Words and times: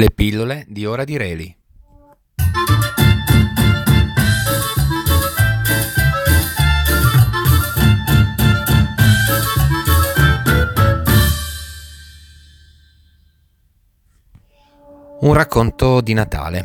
Le 0.00 0.10
pillole 0.10 0.64
di 0.66 0.86
Ora 0.86 1.04
di 1.04 1.18
Reli. 1.18 1.56
Un 15.20 15.34
racconto 15.34 16.00
di 16.00 16.14
Natale. 16.14 16.62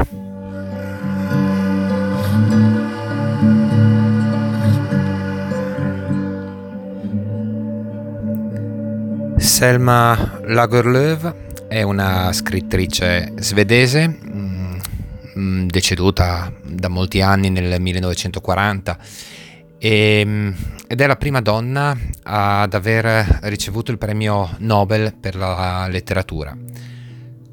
Selma 9.37 10.39
Lagerlöf 10.45 11.44
è 11.75 11.81
una 11.81 12.31
scrittrice 12.31 13.33
svedese 13.35 14.07
mm, 14.07 14.75
mm, 15.37 15.65
deceduta 15.65 16.49
da 16.63 16.87
molti 16.87 17.19
anni 17.19 17.49
nel 17.49 17.81
1940 17.81 18.97
e, 19.77 20.23
mm, 20.25 20.51
ed 20.87 21.01
è 21.01 21.05
la 21.05 21.17
prima 21.17 21.41
donna 21.41 21.93
ad 22.23 22.73
aver 22.73 23.39
ricevuto 23.41 23.91
il 23.91 23.97
premio 23.97 24.55
Nobel 24.59 25.17
per 25.19 25.35
la 25.35 25.85
letteratura. 25.89 26.57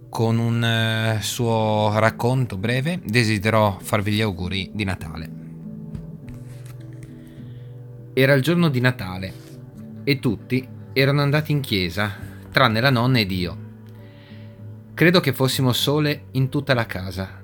Con 0.09 0.39
un 0.39 0.63
eh, 0.63 1.19
suo 1.21 1.91
racconto 1.99 2.57
breve 2.57 3.01
desidero 3.05 3.80
farvi 3.83 4.13
gli 4.13 4.21
auguri 4.21 4.71
di 4.73 4.85
Natale. 4.85 5.30
Era 8.15 8.35
il 8.35 8.43
giorno 8.43 8.68
di 8.68 8.79
Natale 8.79 9.33
e 10.05 10.21
tutti 10.21 10.65
erano 10.93 11.23
andati 11.23 11.51
in 11.51 11.61
chiesa, 11.61 12.15
tranne 12.52 12.80
la 12.80 12.91
nonna 12.91 13.18
ed 13.18 13.33
io. 13.33 13.71
Credo 14.95 15.21
che 15.21 15.32
fossimo 15.32 15.73
sole 15.73 16.26
in 16.32 16.51
tutta 16.51 16.74
la 16.74 16.85
casa. 16.85 17.43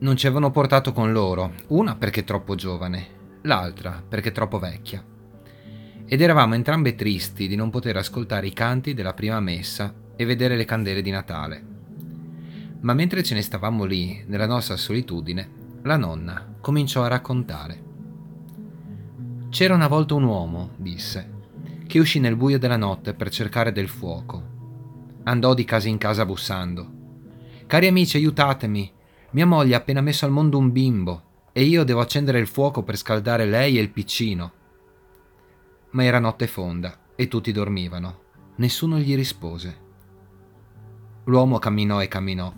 Non 0.00 0.16
ci 0.16 0.26
avevano 0.26 0.50
portato 0.50 0.92
con 0.92 1.12
loro, 1.12 1.54
una 1.68 1.96
perché 1.96 2.24
troppo 2.24 2.56
giovane, 2.56 3.06
l'altra 3.42 4.02
perché 4.06 4.32
troppo 4.32 4.58
vecchia. 4.58 5.02
Ed 6.04 6.20
eravamo 6.20 6.54
entrambe 6.54 6.94
tristi 6.94 7.48
di 7.48 7.56
non 7.56 7.70
poter 7.70 7.96
ascoltare 7.96 8.48
i 8.48 8.52
canti 8.52 8.92
della 8.92 9.14
prima 9.14 9.40
messa 9.40 9.94
e 10.14 10.26
vedere 10.26 10.56
le 10.56 10.66
candele 10.66 11.00
di 11.00 11.10
Natale. 11.10 11.64
Ma 12.80 12.92
mentre 12.92 13.22
ce 13.22 13.34
ne 13.34 13.42
stavamo 13.42 13.84
lì, 13.84 14.22
nella 14.26 14.46
nostra 14.46 14.76
solitudine, 14.76 15.50
la 15.82 15.96
nonna 15.96 16.56
cominciò 16.60 17.02
a 17.02 17.08
raccontare. 17.08 17.82
C'era 19.48 19.74
una 19.74 19.88
volta 19.88 20.12
un 20.12 20.24
uomo, 20.24 20.72
disse, 20.76 21.30
che 21.86 21.98
uscì 21.98 22.20
nel 22.20 22.36
buio 22.36 22.58
della 22.58 22.76
notte 22.76 23.14
per 23.14 23.30
cercare 23.30 23.72
del 23.72 23.88
fuoco 23.88 24.56
Andò 25.24 25.54
di 25.54 25.64
casa 25.64 25.88
in 25.88 25.98
casa 25.98 26.24
bussando. 26.24 26.96
Cari 27.66 27.86
amici, 27.86 28.16
aiutatemi. 28.16 28.92
Mia 29.32 29.46
moglie 29.46 29.74
ha 29.74 29.78
appena 29.78 30.00
messo 30.00 30.24
al 30.24 30.30
mondo 30.30 30.56
un 30.56 30.72
bimbo 30.72 31.22
e 31.52 31.64
io 31.64 31.84
devo 31.84 32.00
accendere 32.00 32.38
il 32.38 32.46
fuoco 32.46 32.82
per 32.82 32.96
scaldare 32.96 33.44
lei 33.44 33.76
e 33.76 33.80
il 33.80 33.90
piccino. 33.90 34.52
Ma 35.90 36.04
era 36.04 36.18
notte 36.18 36.46
fonda 36.46 36.98
e 37.14 37.28
tutti 37.28 37.52
dormivano. 37.52 38.20
Nessuno 38.56 38.98
gli 38.98 39.14
rispose. 39.14 39.86
L'uomo 41.24 41.58
camminò 41.58 42.00
e 42.00 42.08
camminò, 42.08 42.52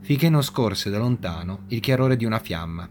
finché 0.00 0.28
non 0.28 0.42
scorse 0.42 0.90
da 0.90 0.98
lontano 0.98 1.60
il 1.68 1.80
chiarore 1.80 2.16
di 2.16 2.24
una 2.24 2.38
fiamma. 2.38 2.88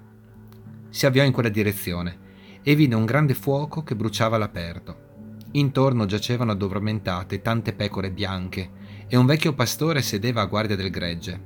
Si 0.90 1.06
avviò 1.06 1.24
in 1.24 1.32
quella 1.32 1.50
direzione 1.50 2.20
e 2.64 2.76
vide 2.76 2.96
un 2.96 3.06
grande 3.06 3.34
fuoco 3.34 3.84
che 3.84 3.96
bruciava 3.96 4.38
all'aperto. 4.38 5.10
Intorno 5.52 6.06
giacevano 6.06 6.52
addormentate 6.52 7.42
tante 7.42 7.74
pecore 7.74 8.12
bianche 8.12 8.72
e 9.14 9.18
un 9.18 9.26
vecchio 9.26 9.52
pastore 9.52 10.02
sedeva 10.02 10.40
a 10.40 10.46
guardia 10.46 10.78
del 10.78 10.90
gregge. 10.90 11.44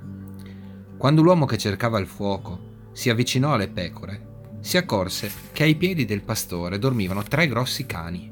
Quando 0.99 1.23
l'uomo 1.23 1.47
che 1.47 1.57
cercava 1.57 1.97
il 1.97 2.05
fuoco 2.05 2.89
si 2.91 3.09
avvicinò 3.09 3.53
alle 3.55 3.69
pecore, 3.69 4.57
si 4.59 4.77
accorse 4.77 5.31
che 5.51 5.63
ai 5.63 5.73
piedi 5.73 6.05
del 6.05 6.21
pastore 6.21 6.77
dormivano 6.77 7.23
tre 7.23 7.47
grossi 7.47 7.87
cani. 7.87 8.31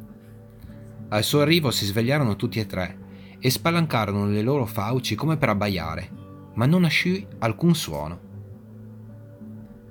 Al 1.10 1.24
suo 1.24 1.42
arrivo 1.42 1.72
si 1.72 1.84
svegliarono 1.84 2.36
tutti 2.36 2.60
e 2.60 2.68
tre 2.68 3.00
e 3.40 3.50
spalancarono 3.50 4.28
le 4.28 4.44
loro 4.44 4.68
fauci 4.68 5.16
come 5.16 5.36
per 5.36 5.50
abbaiare, 5.50 6.12
ma 6.54 6.68
non 6.68 6.84
uscì 6.84 7.26
alcun 7.40 7.74
suono. 7.74 8.20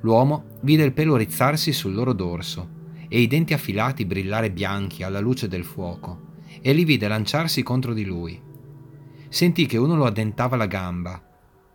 L'uomo 0.03 0.45
vide 0.61 0.85
il 0.85 0.93
pelo 0.93 1.17
rizzarsi 1.17 1.73
sul 1.73 1.95
loro 1.95 2.13
dorso 2.13 2.69
e 3.09 3.21
i 3.21 3.27
denti 3.27 3.55
affilati 3.55 4.05
brillare 4.05 4.53
bianchi 4.53 5.03
alla 5.03 5.19
luce 5.19 5.49
del 5.49 5.65
fuoco, 5.65 6.31
e 6.61 6.73
li 6.73 6.85
vide 6.85 7.09
lanciarsi 7.09 7.65
contro 7.65 7.93
di 7.93 8.05
lui 8.05 8.51
sentì 9.33 9.65
che 9.65 9.79
uno 9.79 9.97
lo 9.97 10.05
addentava 10.05 10.57
la 10.57 10.67
gamba, 10.67 11.21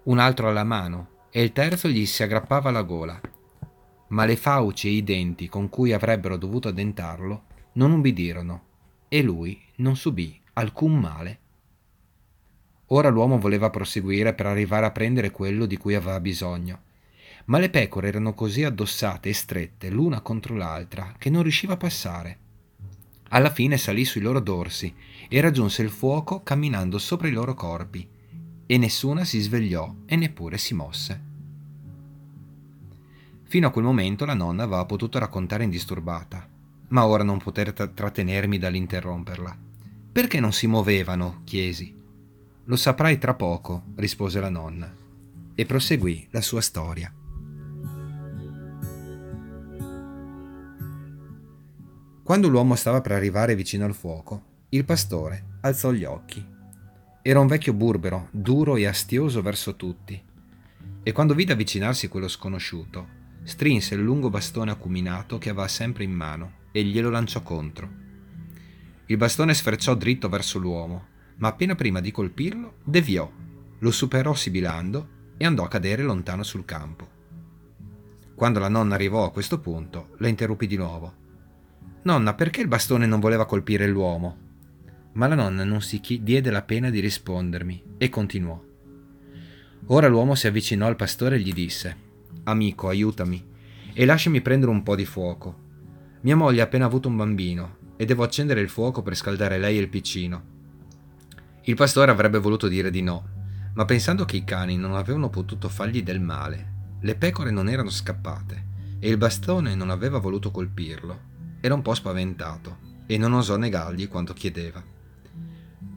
un 0.03 0.19
altro 0.19 0.47
alla 0.47 0.63
mano 0.63 1.25
e 1.31 1.41
il 1.41 1.53
terzo 1.53 1.88
gli 1.88 2.06
si 2.06 2.22
aggrappava 2.22 2.69
alla 2.69 2.84
gola. 2.84 3.19
Ma 4.09 4.25
le 4.25 4.35
fauci 4.35 4.88
e 4.88 4.91
i 4.91 5.03
denti 5.03 5.50
con 5.50 5.68
cui 5.68 5.91
avrebbero 5.91 6.38
dovuto 6.38 6.68
addentarlo 6.68 7.44
non 7.73 7.91
ubbidirono 7.91 8.63
e 9.07 9.23
lui 9.23 9.59
non 9.78 9.95
subì 9.95 10.40
alcun 10.53 11.00
male. 11.00 11.40
Ora 12.90 13.09
l'uomo 13.09 13.40
voleva 13.40 13.72
proseguire 13.72 14.35
per 14.35 14.45
arrivare 14.45 14.85
a 14.85 14.91
prendere 14.91 15.31
quello 15.31 15.66
di 15.66 15.78
cui 15.78 15.95
aveva 15.95 16.19
bisogno, 16.19 16.81
ma 17.45 17.57
le 17.57 17.72
pecore 17.72 18.09
erano 18.09 18.35
così 18.35 18.63
addossate 18.63 19.29
e 19.29 19.34
strette 19.34 19.89
l'una 19.89 20.22
contro 20.22 20.56
l'altra 20.56 21.16
che 21.18 21.31
non 21.31 21.41
riusciva 21.41 21.74
a 21.74 21.78
passare. 21.78 22.38
Alla 23.30 23.50
fine 23.52 23.78
salì 23.78 24.06
sui 24.06 24.22
loro 24.22 24.40
dorsi 24.40 24.94
e 25.28 25.42
raggiunse 25.42 25.82
il 25.82 25.90
fuoco 25.90 26.44
camminando 26.44 26.98
sopra 26.98 27.28
i 27.28 27.32
loro 27.32 27.54
corpi, 27.54 28.08
e 28.66 28.78
nessuna 28.78 29.24
si 29.24 29.40
svegliò 29.40 29.94
e 30.06 30.16
neppure 30.16 30.58
si 30.58 30.74
mosse. 30.74 31.22
Fino 33.44 33.68
a 33.68 33.72
quel 33.72 33.86
momento 33.86 34.26
la 34.26 34.34
nonna 34.34 34.64
aveva 34.64 34.86
potuto 34.86 35.20
raccontare 35.20 35.64
indisturbata, 35.64 36.48
ma 36.90 37.06
ora 37.06 37.24
non 37.24 37.40
poter 37.40 37.74
tra- 37.74 37.88
trattenermi 37.88 38.58
dall'interromperla. 38.58 39.58
Perché 40.12 40.40
non 40.40 40.52
si 40.52 40.68
muovevano? 40.68 41.42
chiesi. 41.44 41.96
Lo 42.66 42.76
saprai 42.76 43.18
tra 43.18 43.36
poco, 43.36 43.84
rispose 43.96 44.40
la 44.42 44.50
nonna, 44.50 44.94
e 45.56 45.66
proseguì 45.66 46.28
la 46.32 46.42
sua 46.42 46.60
storia. 46.60 47.14
Quando 52.28 52.50
l'uomo 52.50 52.76
stava 52.76 53.00
per 53.00 53.14
arrivare 53.14 53.56
vicino 53.56 53.86
al 53.86 53.96
fuoco, 53.96 54.66
il 54.72 54.84
pastore 54.84 55.60
alzò 55.62 55.94
gli 55.94 56.04
occhi. 56.04 56.46
Era 57.22 57.40
un 57.40 57.48
vecchio 57.48 57.72
burbero, 57.72 58.28
duro 58.32 58.76
e 58.76 58.86
astioso 58.86 59.42
verso 59.42 59.78
tutti. 59.78 60.22
E 61.04 61.12
quando 61.14 61.34
vide 61.34 61.54
avvicinarsi 61.54 62.10
quello 62.10 62.28
sconosciuto, 62.28 63.08
strinse 63.44 63.96
il 63.96 64.02
lungo 64.02 64.30
bastone 64.30 64.72
acuminato 64.72 65.38
che 65.38 65.52
aveva 65.52 65.70
sempre 65.70 66.04
in 66.04 66.12
mano 66.12 66.52
e 66.74 66.84
glielo 66.84 67.10
lanciò 67.10 67.42
contro. 67.44 67.90
Il 69.06 69.16
bastone 69.16 69.54
sferciò 69.54 69.96
dritto 69.96 70.28
verso 70.28 70.60
l'uomo, 70.60 71.06
ma 71.38 71.48
appena 71.48 71.76
prima 71.76 72.02
di 72.02 72.12
colpirlo, 72.12 72.80
deviò, 72.84 73.32
lo 73.80 73.92
superò 73.92 74.34
sibilando 74.34 75.08
e 75.38 75.46
andò 75.46 75.64
a 75.64 75.70
cadere 75.70 76.04
lontano 76.04 76.44
sul 76.44 76.66
campo. 76.66 77.08
Quando 78.36 78.60
la 78.60 78.68
nonna 78.68 78.96
arrivò 78.96 79.24
a 79.24 79.32
questo 79.32 79.62
punto, 79.62 80.10
la 80.18 80.28
interruppì 80.28 80.68
di 80.68 80.76
nuovo. 80.76 81.24
Nonna, 82.07 82.34
perché 82.34 82.62
il 82.62 82.68
bastone 82.68 83.06
non 83.06 83.19
voleva 83.19 83.45
colpire 83.45 83.85
l'uomo? 83.85 84.45
ma 85.18 85.28
la 85.28 85.35
nonna 85.35 85.63
non 85.63 85.81
si 85.81 86.00
diede 86.22 86.51
la 86.51 86.62
pena 86.62 86.90
di 86.90 87.00
rispondermi 87.00 87.84
e 87.97 88.09
continuò. 88.09 88.63
Ora 89.88 90.07
l'uomo 90.07 90.35
si 90.35 90.47
avvicinò 90.47 90.85
al 90.85 90.95
pastore 90.95 91.35
e 91.35 91.40
gli 91.40 91.51
disse, 91.51 92.06
Amico, 92.44 92.88
aiutami 92.88 93.44
e 93.94 94.06
lasciami 94.06 94.41
prendere 94.41 94.72
un 94.72 94.84
po' 94.84 94.95
di 94.95 95.06
fuoco. 95.06 95.65
Mia 96.21 96.36
moglie 96.36 96.62
ha 96.62 96.65
appena 96.65 96.86
avuto 96.86 97.07
un 97.07 97.18
bambino 97.18 97.77
e 97.98 98.06
devo 98.06 98.24
accendere 98.24 98.62
il 98.62 98.69
fuoco 98.69 99.01
per 99.01 99.15
scaldare 99.15 99.57
lei 99.57 99.77
e 99.77 99.81
il 99.81 99.89
piccino. 99.89 100.56
Il 101.63 101.75
pastore 101.75 102.12
avrebbe 102.12 102.38
voluto 102.38 102.68
dire 102.68 102.92
di 102.92 103.01
no, 103.01 103.27
ma 103.74 103.86
pensando 103.86 104.24
che 104.24 104.38
i 104.38 104.44
cani 104.44 104.77
non 104.77 104.95
avevano 104.95 105.30
potuto 105.30 105.68
fargli 105.68 106.03
del 106.03 106.21
male, 106.21 106.74
le 107.01 107.15
pecore 107.15 107.50
non 107.50 107.68
erano 107.68 107.89
scappate 107.89 108.65
e 109.00 109.10
il 109.10 109.18
bastone 109.18 109.74
non 109.74 109.89
aveva 109.89 110.19
voluto 110.19 110.51
colpirlo, 110.51 111.26
era 111.59 111.74
un 111.74 111.81
po' 111.81 111.94
spaventato 111.94 112.77
e 113.06 113.18
non 113.18 113.33
osò 113.33 113.57
negargli 113.57 114.07
quanto 114.07 114.33
chiedeva. 114.33 114.83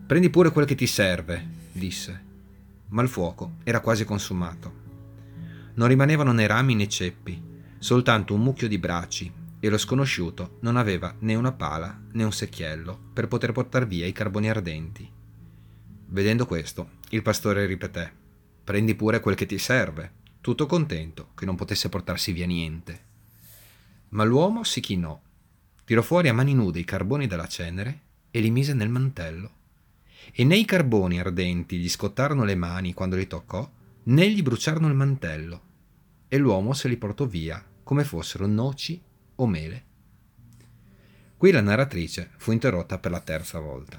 Prendi 0.07 0.31
pure 0.31 0.51
quel 0.51 0.67
che 0.67 0.75
ti 0.75 0.87
serve, 0.87 1.47
disse. 1.73 2.29
Ma 2.89 3.03
il 3.03 3.09
fuoco 3.09 3.57
era 3.63 3.81
quasi 3.81 4.05
consumato. 4.05 4.79
Non 5.75 5.89
rimanevano 5.89 6.33
né 6.33 6.47
rami 6.47 6.75
né 6.75 6.89
ceppi, 6.89 7.41
soltanto 7.79 8.35
un 8.35 8.43
mucchio 8.43 8.69
di 8.69 8.79
braci, 8.79 9.33
e 9.61 9.69
lo 9.69 9.79
sconosciuto 9.79 10.57
non 10.61 10.77
aveva 10.77 11.15
né 11.21 11.35
una 11.35 11.53
pala 11.53 12.01
né 12.13 12.25
un 12.25 12.33
secchiello 12.33 12.99
per 13.13 13.29
poter 13.29 13.53
portar 13.53 13.87
via 13.87 14.07
i 14.07 14.13
carboni 14.13 14.49
ardenti. 14.49 15.09
Vedendo 16.07 16.47
questo, 16.47 16.99
il 17.11 17.23
pastore 17.23 17.67
ripeté: 17.67 18.13
Prendi 18.65 18.95
pure 18.95 19.21
quel 19.21 19.35
che 19.35 19.47
ti 19.47 19.59
serve, 19.59 20.13
tutto 20.41 20.67
contento 20.67 21.29
che 21.35 21.45
non 21.45 21.57
potesse 21.57 21.89
portarsi 21.89 22.33
via 22.33 22.47
niente. 22.47 23.09
Ma 24.11 24.25
l'uomo 24.25 24.65
si 24.65 24.81
chinò, 24.81 25.21
tirò 25.91 26.03
fuori 26.03 26.29
a 26.29 26.33
mani 26.33 26.55
nude 26.55 26.79
i 26.79 26.85
carboni 26.85 27.27
dalla 27.27 27.49
cenere 27.49 28.03
e 28.31 28.39
li 28.39 28.53
mise 28.53 28.75
nel 28.75 28.89
mantello 28.89 29.51
e 30.33 30.45
né 30.45 30.57
i 30.57 30.65
carboni 30.65 31.19
ardenti 31.19 31.79
gli 31.79 31.89
scottarono 31.89 32.45
le 32.45 32.55
mani 32.55 32.95
quando 32.95 33.17
li 33.17 33.27
toccò, 33.27 33.69
né 34.05 34.31
gli 34.31 34.41
bruciarono 34.41 34.87
il 34.87 34.95
mantello, 34.95 35.63
e 36.29 36.39
l'uomo 36.39 36.75
se 36.75 36.87
li 36.87 36.97
portò 36.97 37.27
via 37.27 37.61
come 37.83 38.05
fossero 38.05 38.47
noci 38.47 39.03
o 39.35 39.47
mele. 39.49 39.85
Qui 41.37 41.51
la 41.51 41.61
narratrice 41.61 42.31
fu 42.37 42.53
interrotta 42.53 42.99
per 42.99 43.11
la 43.11 43.21
terza 43.21 43.59
volta. 43.59 43.99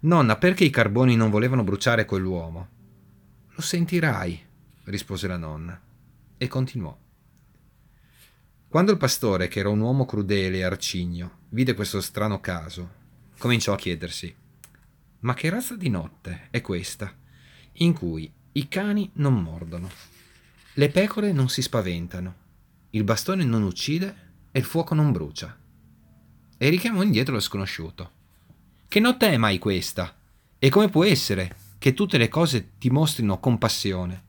Nonna, 0.00 0.34
perché 0.34 0.64
i 0.64 0.70
carboni 0.70 1.14
non 1.14 1.30
volevano 1.30 1.62
bruciare 1.62 2.06
quell'uomo? 2.06 2.68
Lo 3.50 3.62
sentirai, 3.62 4.44
rispose 4.86 5.28
la 5.28 5.36
nonna, 5.36 5.80
e 6.36 6.48
continuò. 6.48 7.02
Quando 8.74 8.90
il 8.90 8.98
pastore, 8.98 9.46
che 9.46 9.60
era 9.60 9.68
un 9.68 9.78
uomo 9.78 10.04
crudele 10.04 10.56
e 10.56 10.64
arcigno, 10.64 11.42
vide 11.50 11.74
questo 11.74 12.00
strano 12.00 12.40
caso, 12.40 12.90
cominciò 13.38 13.72
a 13.72 13.76
chiedersi: 13.76 14.34
Ma 15.20 15.32
che 15.32 15.48
razza 15.48 15.76
di 15.76 15.88
notte 15.88 16.48
è 16.50 16.60
questa, 16.60 17.14
in 17.74 17.92
cui 17.92 18.28
i 18.50 18.66
cani 18.66 19.08
non 19.14 19.40
mordono, 19.40 19.88
le 20.72 20.88
pecore 20.88 21.30
non 21.30 21.48
si 21.48 21.62
spaventano, 21.62 22.34
il 22.90 23.04
bastone 23.04 23.44
non 23.44 23.62
uccide 23.62 24.32
e 24.50 24.58
il 24.58 24.64
fuoco 24.64 24.96
non 24.96 25.12
brucia? 25.12 25.56
E 26.58 26.68
richiamò 26.68 27.04
indietro 27.04 27.34
lo 27.34 27.40
sconosciuto. 27.40 28.10
Che 28.88 28.98
notte 28.98 29.30
è 29.30 29.36
mai 29.36 29.60
questa? 29.60 30.16
E 30.58 30.68
come 30.68 30.88
può 30.88 31.04
essere 31.04 31.56
che 31.78 31.94
tutte 31.94 32.18
le 32.18 32.28
cose 32.28 32.70
ti 32.78 32.90
mostrino 32.90 33.38
compassione? 33.38 34.22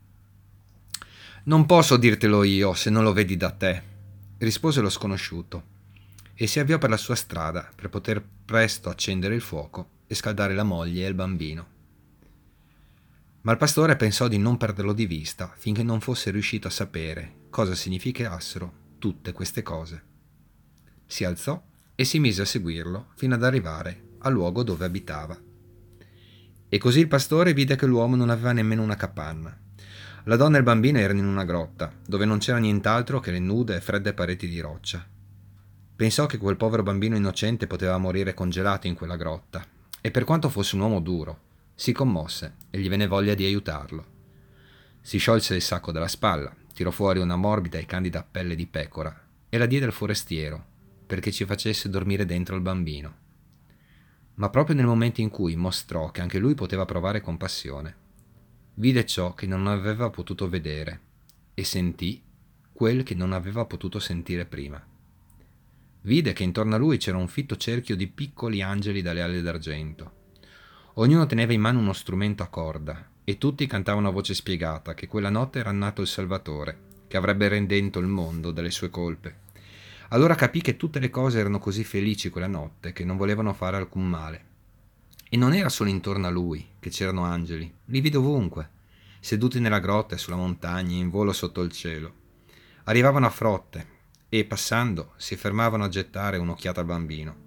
Non 1.46 1.66
posso 1.66 1.98
dirtelo 1.98 2.44
io 2.44 2.76
se 2.76 2.92
non 2.92 3.02
lo 3.02 3.12
vedi 3.12 3.38
da 3.38 3.50
te, 3.50 3.94
rispose 4.38 4.82
lo 4.82 4.90
sconosciuto 4.90 5.74
e 6.34 6.48
si 6.48 6.60
avviò 6.60 6.78
per 6.78 6.90
la 6.90 6.98
sua 6.98 7.16
strada 7.16 7.70
per 7.74 7.90
poter 7.90 8.24
presto 8.46 8.90
accendere 8.90 9.36
il 9.36 9.42
fuoco 9.42 9.90
e 10.08 10.16
scaldare 10.16 10.54
la 10.54 10.64
moglie 10.64 11.06
e 11.06 11.08
il 11.08 11.14
bambino. 11.14 11.74
Ma 13.42 13.52
il 13.52 13.58
pastore 13.58 13.96
pensò 13.96 14.28
di 14.28 14.38
non 14.38 14.58
perderlo 14.58 14.94
di 14.94 15.06
vista 15.06 15.54
finché 15.56 15.84
non 15.84 16.02
fosse 16.02 16.32
riuscito 16.32 16.68
a 16.68 16.72
sapere 16.72 17.44
cosa 17.50 17.76
significassero 17.76 18.84
tutte 19.00 19.32
queste 19.32 19.62
cose. 19.64 20.04
Si 21.06 21.24
alzò 21.24 21.62
e 21.94 22.04
si 22.04 22.20
mise 22.20 22.42
a 22.42 22.46
seguirlo 22.46 23.12
fino 23.16 23.36
ad 23.36 23.44
arrivare 23.44 24.14
al 24.20 24.34
luogo 24.34 24.64
dove 24.64 24.84
abitava. 24.84 25.40
E 26.68 26.78
così 26.78 27.00
il 27.00 27.08
pastore 27.08 27.54
vide 27.54 27.76
che 27.76 27.86
l'uomo 27.86 28.16
non 28.16 28.30
aveva 28.30 28.52
nemmeno 28.52 28.82
una 28.82 28.96
capanna 28.96 29.58
la 30.25 30.36
donna 30.36 30.56
e 30.56 30.60
il 30.60 30.66
bambino 30.66 30.98
erano 30.98 31.19
in 31.19 31.25
una 31.25 31.45
grotta, 31.45 31.92
dove 32.06 32.25
non 32.25 32.39
c'era 32.39 32.57
nient'altro 32.57 33.19
che 33.19 33.31
le 33.31 33.39
nude 33.39 33.75
e 33.75 33.81
fredde 33.81 34.13
pareti 34.13 34.48
di 34.48 34.60
roccia. 34.60 35.06
Pensò 35.95 36.25
che 36.25 36.38
quel 36.38 36.57
povero 36.57 36.83
bambino 36.83 37.16
innocente 37.16 37.68
poteva 37.68 37.98
morire 37.98 38.33
congelato 38.33 38.88
in 38.88 38.95
quella 38.95 39.16
grotta, 39.16 39.63
e 40.01 40.12
per 40.12 40.24
quanto 40.24 40.50
fosse 40.50 40.75
un 40.75 40.81
uomo 40.81 41.00
duro, 41.00 41.39
si 41.75 41.92
commosse 41.92 42.56
e 42.69 42.80
gli 42.80 42.89
venne 42.89 43.07
voglia 43.07 43.36
di 43.36 43.45
aiutarlo. 43.45 44.06
Si 45.01 45.18
sciolse 45.18 45.56
il 45.56 45.62
sacco 45.62 45.92
dalla 45.92 46.07
spalla, 46.07 46.54
tirò 46.74 46.89
fuori 46.89 47.19
una 47.19 47.36
morbida 47.36 47.77
e 47.77 47.86
candida 47.86 48.25
pelle 48.30 48.56
di 48.56 48.66
pecora 48.66 49.27
e 49.48 49.57
la 49.57 49.66
diede 49.66 49.86
al 49.86 49.94
forestiero 49.94 50.74
perché 51.06 51.31
ci 51.31 51.45
facesse 51.45 51.88
dormire 51.88 52.25
dentro 52.25 52.56
il 52.56 52.62
bambino. 52.62 53.24
Ma 54.36 54.50
proprio 54.50 54.75
nel 54.75 54.88
momento 54.88 55.22
in 55.22 55.30
cui 55.30 55.56
mostrò 55.56 56.10
che 56.10 56.22
anche 56.22 56.39
lui 56.39 56.56
poteva 56.56 56.86
provare 56.86 57.22
compassione, 57.22 57.95
vide 58.77 59.06
ciò 59.06 59.33
che 59.33 59.45
non 59.45 59.68
aveva 59.68 60.10
potuto 60.10 60.50
vedere 60.50 61.00
e 61.54 61.63
sentì 61.63 62.22
quel 62.74 63.04
che 63.04 63.16
non 63.16 63.31
aveva 63.31 63.63
potuto 63.66 64.00
sentire 64.00 64.45
prima. 64.45 64.83
Vide 66.01 66.33
che 66.33 66.44
intorno 66.44 66.75
a 66.75 66.77
lui 66.77 66.98
c'era 66.98 67.18
un 67.18 67.30
fitto 67.30 67.56
cerchio 67.56 67.95
di 67.95 68.07
piccoli 68.07 68.62
angeli 68.62 69.01
dalle 69.01 69.22
ali 69.22 69.42
d'argento. 69.42 70.24
Ognuno 70.95 71.25
teneva 71.25 71.54
in 71.54 71.62
mano 71.62 71.80
uno 71.80 71.94
strumento 71.94 72.44
a 72.44 72.48
corda 72.48 73.12
e 73.24 73.38
tutti 73.38 73.66
cantavano 73.66 74.10
a 74.10 74.12
voce 74.12 74.33
spiegata 74.33 74.94
che 74.94 75.07
quella 75.07 75.30
notte 75.30 75.60
era 75.60 75.72
nato 75.72 76.01
il 76.01 76.07
Salvatore, 76.07 76.77
che 77.07 77.16
avrebbe 77.16 77.48
rendento 77.48 78.00
il 78.00 78.07
mondo 78.07 78.51
dalle 78.51 78.72
sue 78.72 78.89
colpe. 78.89 79.44
Allora 80.10 80.36
capì 80.36 80.62
che 80.62 80.75
tutte 80.75 81.00
le 81.00 81.10
cose 81.10 81.39
erano 81.39 81.60
così 81.60 81.83
felici 81.86 82.30
quella 82.30 82.48
notte 82.48 82.92
che 82.92 83.06
non 83.06 83.16
volevano 83.16 83.54
fare 83.54 83.77
alcun 83.77 84.07
male 84.07 84.54
e 85.27 85.38
non 85.38 85.54
era 85.54 85.69
solo 85.69 85.89
intorno 85.89 86.27
a 86.27 86.30
lui 86.30 86.66
che 86.80 86.89
c'erano 86.89 87.24
angeli, 87.24 87.74
li 87.86 88.00
vide 88.00 88.18
ovunque, 88.18 88.69
seduti 89.19 89.60
nella 89.60 89.80
grotta 89.80 90.16
e 90.16 90.18
sulla 90.18 90.36
montagna, 90.36 90.95
in 90.95 91.10
volo 91.10 91.33
sotto 91.33 91.62
il 91.62 91.72
cielo. 91.72 92.13
Arrivavano 92.83 93.25
a 93.25 93.31
frotte 93.31 93.88
e, 94.30 94.45
passando, 94.45 95.13
si 95.18 95.36
fermavano 95.36 95.83
a 95.83 95.89
gettare 95.89 96.38
un'occhiata 96.38 96.80
al 96.80 96.86
bambino. 96.86 97.44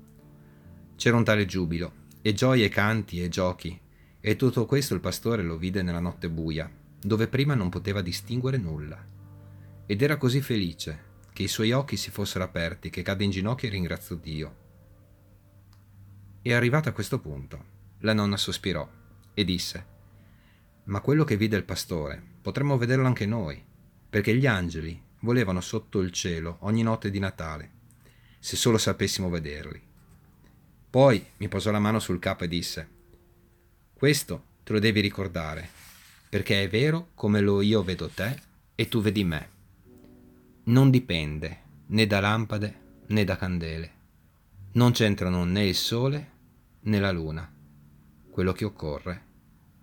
C'era 0.97 1.17
un 1.17 1.25
tale 1.25 1.47
giubilo, 1.47 1.93
e 2.21 2.35
gioie 2.35 2.65
e 2.65 2.69
canti 2.69 3.23
e 3.23 3.29
giochi, 3.29 3.79
e 4.21 4.37
tutto 4.37 4.67
questo 4.67 4.95
il 4.95 5.01
pastore 5.01 5.43
lo 5.45 5.57
vide 5.57 5.83
nella 5.83 6.01
notte 6.01 6.29
buia, 6.29 6.69
dove 7.01 7.29
prima 7.29 7.55
non 7.55 7.69
poteva 7.69 8.03
distinguere 8.03 8.57
nulla. 8.57 9.03
Ed 9.87 10.03
era 10.03 10.17
così 10.17 10.41
felice 10.41 11.07
che 11.33 11.45
i 11.45 11.49
suoi 11.49 11.71
occhi 11.71 11.97
si 11.97 12.11
fossero 12.11 12.43
aperti 12.43 12.91
che 12.91 13.03
cadde 13.03 13.23
in 13.23 13.31
ginocchio 13.31 13.69
e 13.69 13.71
ringraziò 13.71 14.17
Dio 14.17 14.67
e 16.49 16.55
arrivata 16.55 16.89
a 16.89 16.93
questo 16.93 17.19
punto, 17.19 17.65
la 17.99 18.15
nonna 18.15 18.39
sospirò 18.39 18.89
e 19.35 19.45
disse 19.45 19.87
Ma 20.85 21.03
quello 21.03 21.23
che 21.23 21.37
vide 21.37 21.59
il 21.59 21.65
pastore 21.65 22.23
potremmo 22.41 22.79
vederlo 22.79 23.07
anche 23.07 23.27
noi, 23.27 23.63
perché 24.09 24.35
gli 24.35 24.47
angeli 24.47 24.99
volevano 25.21 25.61
sotto 25.61 26.01
il 26.01 26.11
cielo 26.11 26.57
ogni 26.61 26.83
notte 26.83 27.11
di 27.11 27.19
Natale, 27.19 27.71
se 28.39 28.57
solo 28.57 28.79
sapessimo 28.79 29.29
vederli. 29.29 29.79
Poi 30.89 31.23
mi 31.37 31.49
posò 31.49 31.71
la 31.71 31.81
mano 31.81 31.99
sul 31.99 32.19
capo 32.19 32.45
e 32.45 32.49
disse 32.49 32.89
Questo 33.93 34.45
te 34.63 34.73
lo 34.73 34.79
devi 34.79 35.01
ricordare, 35.01 35.69
perché 36.31 36.63
è 36.63 36.69
vero 36.71 37.09
come 37.13 37.43
lo 37.43 37.61
io 37.61 37.83
vedo 37.83 38.09
te 38.09 38.41
e 38.75 38.89
tu 38.89 39.03
vedi 39.03 39.23
me. 39.23 39.51
Non 40.65 40.89
dipende 40.89 41.61
né 41.89 42.07
da 42.07 42.21
lampade 42.21 42.81
né 43.09 43.25
da 43.25 43.37
candele. 43.37 43.93
Non 44.73 44.93
c'entrano 44.93 45.45
né 45.45 45.67
il 45.67 45.75
sole 45.75 46.37
nella 46.83 47.11
luna. 47.11 47.51
Quello 48.31 48.53
che 48.53 48.65
occorre 48.65 49.23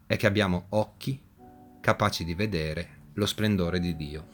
è 0.06 0.18
che 0.18 0.28
abbiamo 0.28 0.68
occhi 0.70 1.22
capaci 1.82 2.24
di 2.24 2.34
vedere 2.34 3.10
lo 3.14 3.26
splendore 3.26 3.80
di 3.80 3.96
Dio. 3.96 4.28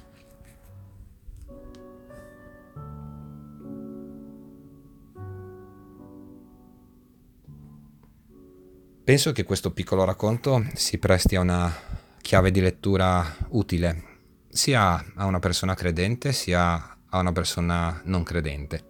Penso 9.04 9.32
che 9.32 9.44
questo 9.44 9.72
piccolo 9.72 10.04
racconto 10.04 10.64
si 10.74 10.98
presti 10.98 11.36
a 11.36 11.42
una 11.42 11.74
chiave 12.22 12.52
di 12.52 12.62
lettura 12.62 13.36
utile 13.50 14.10
sia 14.48 15.04
a 15.16 15.26
una 15.26 15.40
persona 15.40 15.74
credente 15.74 16.32
sia 16.32 16.98
a 17.10 17.20
una 17.20 17.32
persona 17.32 18.00
non 18.06 18.24
credente. 18.24 18.86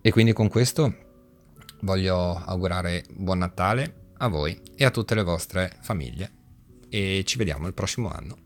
E 0.00 0.10
quindi 0.10 0.32
con 0.32 0.48
questo 0.48 1.01
voglio 1.82 2.34
augurare 2.34 3.04
buon 3.10 3.38
Natale 3.38 4.10
a 4.18 4.28
voi 4.28 4.60
e 4.74 4.84
a 4.84 4.90
tutte 4.90 5.14
le 5.14 5.22
vostre 5.22 5.76
famiglie 5.80 6.40
e 6.88 7.22
ci 7.24 7.38
vediamo 7.38 7.66
il 7.66 7.74
prossimo 7.74 8.10
anno. 8.10 8.41